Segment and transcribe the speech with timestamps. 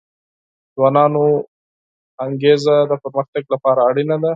[0.03, 0.03] د
[0.75, 1.23] ځوانانو
[2.25, 4.29] انګیزه د پرمختګ لپاره اړینه ده.